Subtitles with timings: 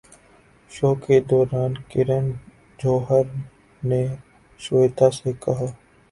[0.71, 2.25] شو کے دوران کرن
[2.79, 3.25] جوہر
[3.81, 4.01] نے
[4.59, 5.67] شویتا سے کہا